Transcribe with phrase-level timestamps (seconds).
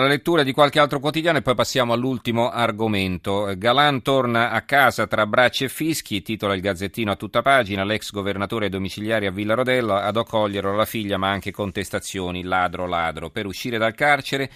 [0.00, 3.52] La lettura di qualche altro quotidiano e poi passiamo all'ultimo argomento.
[3.54, 8.10] Galan torna a casa tra bracci e fischi, titola il Gazzettino a tutta pagina, l'ex
[8.10, 13.28] governatore domiciliare a Villa Rodella ad accoglierlo la figlia ma anche contestazioni, ladro ladro.
[13.28, 14.50] Per uscire dal carcere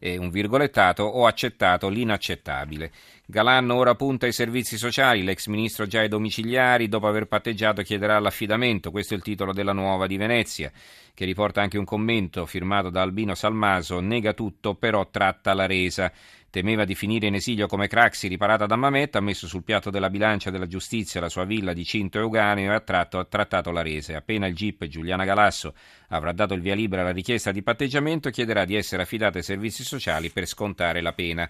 [0.00, 2.90] eh, un virgolettato, ho accettato l'inaccettabile.
[3.26, 8.18] Galan ora punta ai servizi sociali, l'ex ministro già ai domiciliari, dopo aver patteggiato chiederà
[8.18, 10.72] l'affidamento, questo è il titolo della nuova di Venezia,
[11.14, 16.10] che riporta anche un commento firmato da Albino Salmaso, nega tutto però tratta la resa.
[16.50, 20.10] Temeva di finire in esilio come Craxi riparata da Mamet, ha messo sul piatto della
[20.10, 23.82] bilancia della giustizia la sua villa di Cinto Euganeo e ha, tratto, ha trattato la
[23.82, 24.16] rese.
[24.16, 25.74] Appena il GIP Giuliana Galasso
[26.08, 29.84] avrà dato il via libera alla richiesta di patteggiamento, chiederà di essere affidata ai servizi
[29.84, 31.48] sociali per scontare la pena.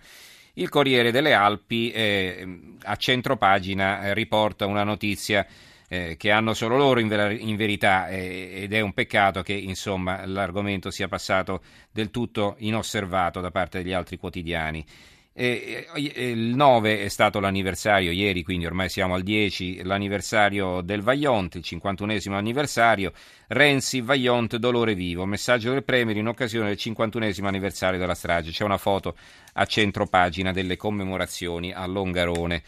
[0.55, 5.47] Il Corriere delle Alpi eh, a centropagina eh, riporta una notizia
[5.93, 9.55] eh, che hanno solo loro in, ver- in verità eh, ed è un peccato che
[9.55, 14.87] insomma, l'argomento sia passato del tutto inosservato da parte degli altri quotidiani.
[15.33, 21.03] E, e, il 9 è stato l'anniversario ieri, quindi ormai siamo al 10, l'anniversario del
[21.03, 23.13] Vaillant, il 51esimo anniversario.
[23.49, 25.27] Renzi, Vaillant, dolore vivo.
[25.27, 28.53] Messaggio del Premier in occasione del 51esimo anniversario della strage.
[28.53, 29.17] C'è una foto
[29.55, 32.63] a centro pagina delle commemorazioni a Longarone.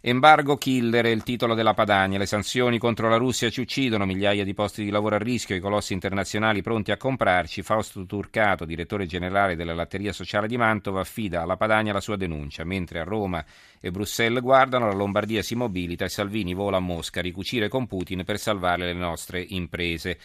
[0.00, 2.18] Embargo killer è il titolo della Padania.
[2.18, 5.60] Le sanzioni contro la Russia ci uccidono, migliaia di posti di lavoro a rischio, i
[5.60, 7.62] colossi internazionali pronti a comprarci.
[7.62, 12.64] Fausto Turcato, direttore generale della latteria sociale di Mantova, affida alla Padania la sua denuncia.
[12.64, 13.44] Mentre a Roma
[13.80, 17.86] e Bruxelles guardano, la Lombardia si mobilita e Salvini vola a Mosca a ricucire con
[17.86, 20.18] Putin per salvare le nostre imprese.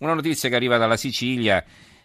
[0.00, 1.64] Una notizia che arriva dalla Sicilia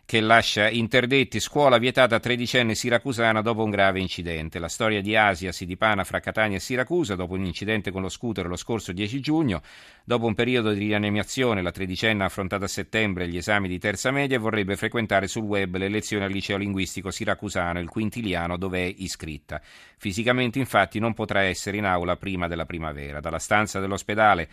[0.09, 4.57] che lascia interdetti scuola vietata a tredicenne siracusana dopo un grave incidente.
[4.57, 8.09] La storia di Asia si dipana fra Catania e Siracusa dopo un incidente con lo
[8.09, 9.61] scooter lo scorso 10 giugno.
[10.03, 14.09] Dopo un periodo di rianimazione, la tredicenne ha affrontato a settembre gli esami di terza
[14.09, 18.83] media e vorrebbe frequentare sul web le lezioni al liceo linguistico siracusano, il quintiliano, dove
[18.83, 19.61] è iscritta.
[19.95, 23.19] Fisicamente, infatti, non potrà essere in aula prima della primavera.
[23.19, 24.49] Dalla stanza dell'ospedale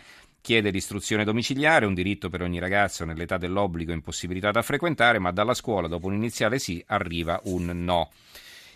[0.47, 5.53] chiede l'istruzione domiciliare, un diritto per ogni ragazzo nell'età dell'obbligo impossibilitato a frequentare, ma dalla
[5.53, 8.11] scuola dopo un iniziale sì arriva un no.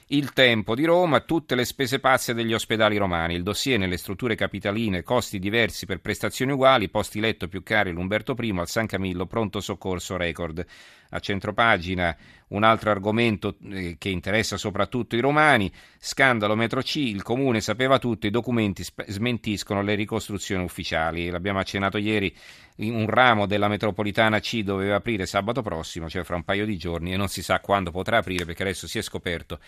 [0.07, 4.35] Il tempo di Roma, tutte le spese pazze degli ospedali romani, il dossier nelle strutture
[4.35, 9.25] capitaline, costi diversi per prestazioni uguali, posti letto più cari l'Umberto I al San Camillo,
[9.25, 10.65] pronto soccorso record.
[11.11, 12.13] A centropagina
[12.51, 17.99] un altro argomento eh, che interessa soprattutto i romani, scandalo metro C, il comune sapeva
[17.99, 21.29] tutto, i documenti smentiscono le ricostruzioni ufficiali.
[21.29, 22.33] L'abbiamo accennato ieri,
[22.77, 27.13] un ramo della metropolitana C doveva aprire sabato prossimo, cioè fra un paio di giorni,
[27.13, 29.59] e non si sa quando potrà aprire perché adesso si è scoperto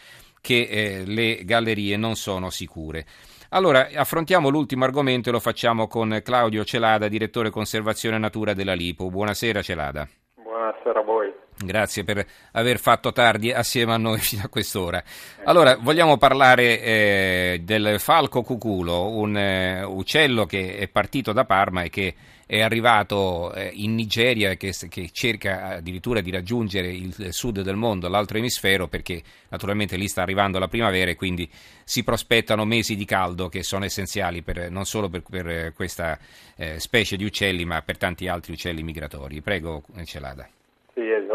[0.41, 3.05] che eh, le gallerie non sono sicure.
[3.49, 9.09] Allora, affrontiamo l'ultimo argomento e lo facciamo con Claudio Celada, direttore conservazione natura della Lipo.
[9.09, 10.07] Buonasera Celada.
[10.35, 11.42] Buonasera a voi.
[11.65, 15.03] Grazie per aver fatto tardi assieme a noi fino a quest'ora.
[15.45, 21.83] Allora, vogliamo parlare eh, del falco cuculo, un eh, uccello che è partito da Parma
[21.83, 22.15] e che
[22.45, 27.75] è arrivato eh, in Nigeria e che, che, cerca addirittura di raggiungere il sud del
[27.75, 31.49] mondo, l'altro emisfero, perché naturalmente lì sta arrivando la primavera e quindi
[31.83, 36.19] si prospettano mesi di caldo che sono essenziali per, non solo per, per questa
[36.55, 39.41] eh, specie di uccelli, ma per tanti altri uccelli migratori.
[39.41, 40.47] Prego, Celada.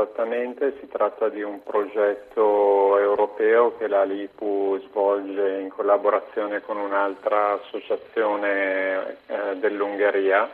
[0.01, 7.55] Esattamente, si tratta di un progetto europeo che la LIPU svolge in collaborazione con un'altra
[7.55, 10.49] associazione eh, dell'Ungheria,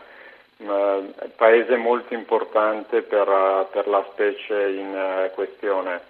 [0.56, 6.00] eh, paese molto importante per, per la specie in eh, questione.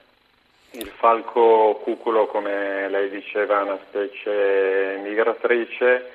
[0.74, 6.08] Il falco cuculo, come lei diceva, è una specie migratrice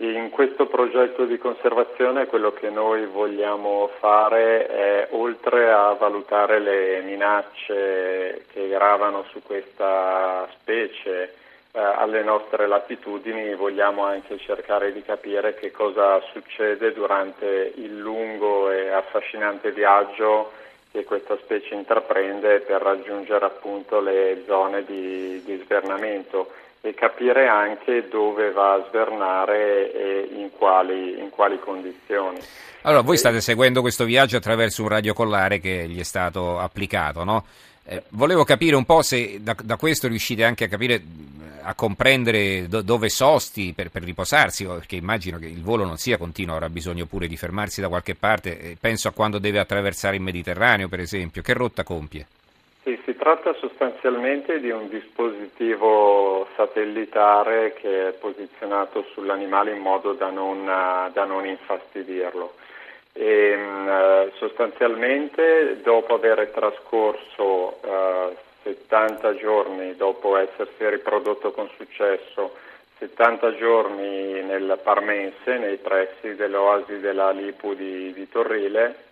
[0.00, 7.02] in questo progetto di conservazione quello che noi vogliamo fare è, oltre a valutare le
[7.02, 11.34] minacce che gravano su questa specie
[11.72, 18.70] eh, alle nostre latitudini, vogliamo anche cercare di capire che cosa succede durante il lungo
[18.70, 20.52] e affascinante viaggio
[20.90, 26.50] che questa specie intraprende per raggiungere appunto le zone di, di svernamento
[26.80, 32.38] e capire anche dove va a svernare e in quali, in quali condizioni.
[32.82, 37.44] Allora, voi state seguendo questo viaggio attraverso un radiocollare che gli è stato applicato, no?
[37.84, 41.02] Eh, volevo capire un po' se da, da, questo riuscite anche a capire,
[41.62, 46.16] a comprendere do, dove sosti per, per, riposarsi, perché immagino che il volo non sia
[46.16, 48.60] continuo, avrà bisogno pure di fermarsi da qualche parte.
[48.60, 51.42] Eh, penso a quando deve attraversare il Mediterraneo, per esempio.
[51.42, 52.26] Che rotta compie?
[52.84, 55.89] Sì, si tratta sostanzialmente di un dispositivo
[56.60, 62.52] satellitare che è posizionato sull'animale in modo da non, da non infastidirlo.
[63.12, 72.56] E, uh, sostanzialmente dopo aver trascorso uh, 70 giorni dopo essersi riprodotto con successo,
[72.98, 79.08] 70 giorni nel Parmense, nei pressi dell'oasi della Lipu di, di Torrile,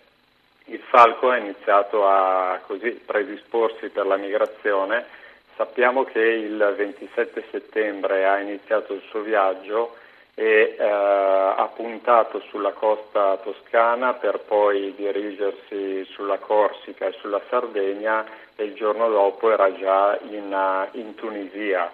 [0.66, 5.06] il falco ha iniziato a così, predisporsi per la migrazione.
[5.58, 9.96] Sappiamo che il 27 settembre ha iniziato il suo viaggio
[10.36, 18.24] e eh, ha puntato sulla costa toscana per poi dirigersi sulla Corsica e sulla Sardegna
[18.54, 21.90] e il giorno dopo era già in, in Tunisia.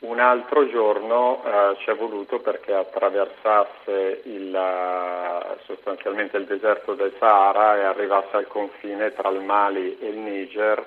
[0.00, 7.14] Un altro giorno eh, ci è voluto perché attraversasse il, eh, sostanzialmente il deserto del
[7.20, 10.84] Sahara e arrivasse al confine tra il Mali e il Niger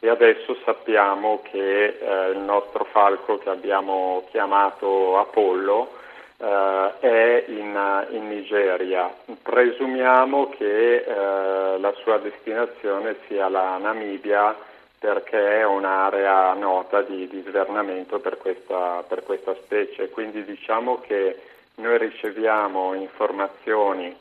[0.00, 5.90] e adesso sappiamo che eh, il nostro falco che abbiamo chiamato Apollo
[6.38, 9.12] eh, è in, in, Nigeria.
[9.42, 14.56] Presumiamo che eh, la sua destinazione sia la Namibia
[15.00, 21.40] perché è un'area nota di, di svernamento per questa, per questa specie, quindi diciamo che
[21.76, 24.14] noi riceviamo informazioni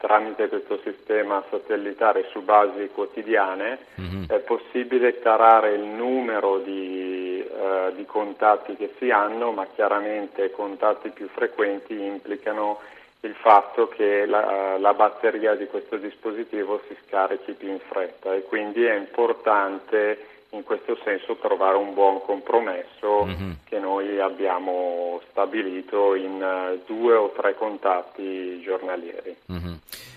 [0.00, 4.24] tramite questo sistema satellitare su basi quotidiane, mm-hmm.
[4.28, 11.10] è possibile tarare il numero di, eh, di, contatti che si hanno, ma chiaramente contatti
[11.10, 12.80] più frequenti implicano
[13.20, 18.44] il fatto che la, la, batteria di questo dispositivo si scarichi più in fretta e
[18.44, 23.50] quindi è importante in questo senso trovare un buon compromesso mm-hmm.
[23.64, 29.36] che noi abbiamo stabilito in uh, due o tre contatti giornalieri.
[29.52, 29.74] Mm-hmm.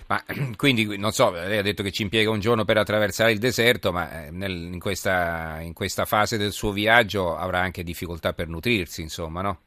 [0.08, 0.24] Ma
[0.58, 3.92] quindi non so, lei ha detto che ci impiega un giorno per attraversare il deserto,
[3.92, 8.48] ma eh, nel, in, questa, in questa fase del suo viaggio avrà anche difficoltà per
[8.48, 9.60] nutrirsi, insomma, no?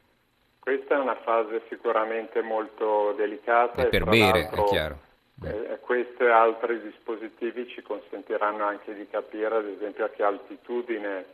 [0.59, 3.83] Questa è una fase sicuramente molto delicata.
[3.83, 4.99] E, e per bere, è chiaro.
[5.45, 11.25] Eh, questi e altri dispositivi ci consentiranno anche di capire, ad esempio, a che altitudine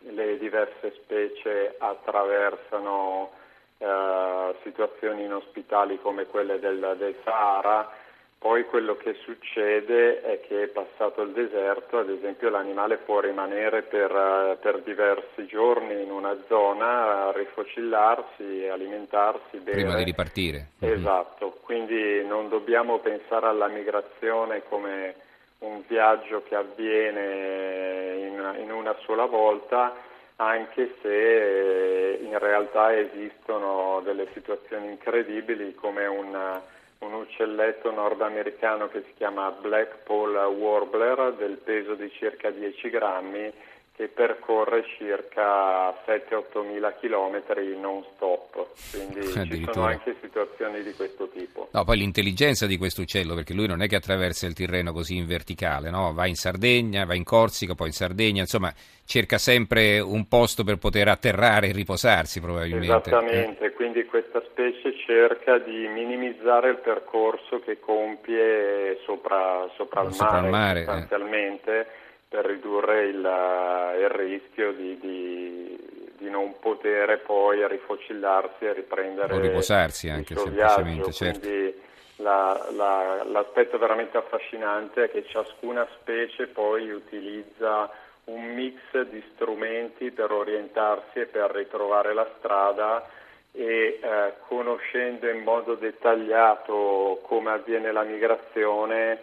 [0.00, 3.30] le diverse specie attraversano
[3.78, 8.06] eh, situazioni inospitali come quelle del, del Sahara
[8.38, 14.10] poi quello che succede è che passato il deserto, ad esempio, l'animale può rimanere per,
[14.12, 19.78] eh, per diversi giorni in una zona, rifocillarsi, alimentarsi, bere.
[19.78, 20.68] Prima di ripartire.
[20.78, 20.92] Mhm.
[20.92, 21.62] Esatto, mm-hmm.
[21.62, 25.16] quindi non dobbiamo pensare alla migrazione come
[25.60, 29.96] un viaggio che avviene in, in una sola volta,
[30.36, 36.60] anche se eh, in realtà esistono delle situazioni incredibili come un
[37.00, 43.52] un uccelletto nordamericano che si chiama Blackpool Warbler del peso di circa 10 grammi
[43.98, 51.28] che percorre circa 7-8 mila chilometri non stop, quindi ci sono anche situazioni di questo
[51.30, 51.66] tipo.
[51.72, 55.16] No, poi l'intelligenza di questo uccello, perché lui non è che attraversa il Tirreno così
[55.16, 56.14] in verticale, no?
[56.14, 58.72] va in Sardegna, va in Corsica, poi in Sardegna, insomma
[59.04, 62.86] cerca sempre un posto per poter atterrare e riposarsi probabilmente.
[62.86, 63.72] Esattamente, eh.
[63.72, 70.44] quindi questa specie cerca di minimizzare il percorso che compie sopra, sopra il sopra mare,
[70.46, 70.84] il mare eh.
[70.84, 71.80] sostanzialmente.
[71.80, 79.34] Eh per ridurre il, il rischio di, di, di, non poter poi rifocillarsi e riprendere
[79.34, 81.10] o riposarsi anche il viaggio.
[81.10, 81.40] Certo.
[81.40, 81.74] Quindi
[82.16, 87.90] la, la, l'aspetto veramente affascinante è che ciascuna specie poi utilizza
[88.24, 93.08] un mix di strumenti per orientarsi e per ritrovare la strada
[93.52, 99.18] e eh, conoscendo in modo dettagliato come avviene la migrazione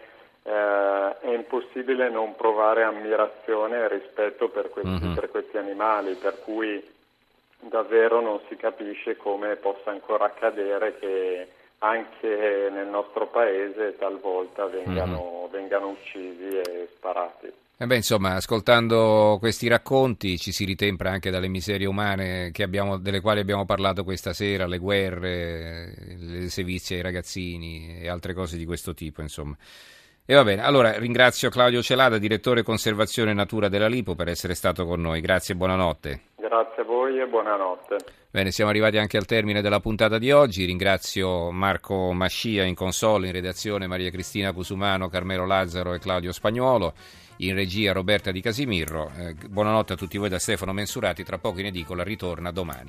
[0.46, 5.14] eh, è impossibile non provare ammirazione e rispetto per questi, mm-hmm.
[5.14, 6.82] per questi animali, per cui
[7.58, 11.48] davvero non si capisce come possa ancora accadere che
[11.78, 15.50] anche nel nostro paese talvolta vengano, mm-hmm.
[15.50, 17.52] vengano uccisi e sparati.
[17.78, 23.20] Eh beh, insomma, ascoltando questi racconti ci si ritempra anche dalle miserie umane abbiamo, delle
[23.20, 28.64] quali abbiamo parlato questa sera, le guerre, le sevizie ai ragazzini e altre cose di
[28.64, 29.54] questo tipo, insomma.
[30.28, 34.84] E va bene, allora ringrazio Claudio Celada, direttore conservazione natura della Lipo, per essere stato
[34.84, 35.20] con noi.
[35.20, 36.20] Grazie e buonanotte.
[36.34, 37.96] Grazie a voi e buonanotte.
[38.28, 40.64] Bene, siamo arrivati anche al termine della puntata di oggi.
[40.64, 46.94] Ringrazio Marco Mascia in console, in redazione Maria Cristina Cusumano, Carmelo Lazzaro e Claudio Spagnuolo,
[47.36, 49.12] in regia Roberta Di Casimirro.
[49.16, 52.84] Eh, buonanotte a tutti voi da Stefano Mensurati, tra poco in edicola ritorna domani.